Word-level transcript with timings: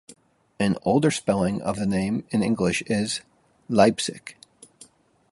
An 0.59 0.77
older 0.81 1.11
spelling 1.11 1.61
of 1.61 1.75
the 1.77 1.85
name 1.85 2.25
in 2.31 2.41
English 2.41 2.81
is 2.87 3.21
Leipsic. 3.69 4.35